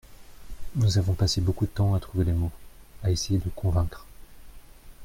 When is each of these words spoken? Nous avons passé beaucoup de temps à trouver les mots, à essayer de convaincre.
Nous 0.77 0.97
avons 0.97 1.13
passé 1.13 1.41
beaucoup 1.41 1.65
de 1.65 1.69
temps 1.69 1.93
à 1.93 1.99
trouver 1.99 2.25
les 2.25 2.31
mots, 2.31 2.49
à 3.03 3.11
essayer 3.11 3.37
de 3.37 3.51
convaincre. 3.55 4.07